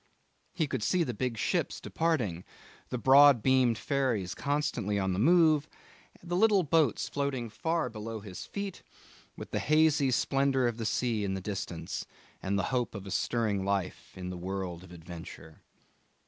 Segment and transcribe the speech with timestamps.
[0.51, 2.43] He could see the big ships departing,
[2.89, 5.69] the broad beamed ferries constantly on the move,
[6.23, 8.81] the little boats floating far below his feet,
[9.37, 12.07] with the hazy splendour of the sea in the distance,
[12.41, 15.61] and the hope of a stirring life in the world of adventure.